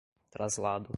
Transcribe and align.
traslado 0.33 0.87